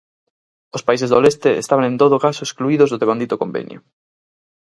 Os 0.75 0.85
países 0.87 1.09
do 1.09 1.21
Leste 1.23 1.51
estaban 1.63 1.85
en 1.89 1.95
todo 2.01 2.21
caso 2.25 2.41
excluídos 2.45 2.89
do 2.89 2.99
devandito 3.03 3.35
convenio. 3.41 3.79